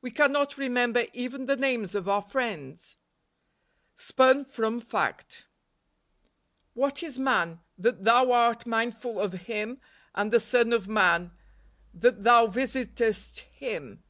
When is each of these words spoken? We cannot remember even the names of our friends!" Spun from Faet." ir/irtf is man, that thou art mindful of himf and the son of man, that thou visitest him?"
We 0.00 0.12
cannot 0.12 0.58
remember 0.58 1.06
even 1.12 1.46
the 1.46 1.56
names 1.56 1.96
of 1.96 2.08
our 2.08 2.22
friends!" 2.22 2.94
Spun 4.08 4.44
from 4.44 4.80
Faet." 4.80 5.46
ir/irtf 6.76 7.02
is 7.02 7.18
man, 7.18 7.58
that 7.76 8.04
thou 8.04 8.30
art 8.30 8.64
mindful 8.64 9.18
of 9.18 9.32
himf 9.32 9.80
and 10.14 10.32
the 10.32 10.38
son 10.38 10.72
of 10.72 10.86
man, 10.86 11.32
that 11.92 12.22
thou 12.22 12.46
visitest 12.46 13.40
him?" 13.40 14.04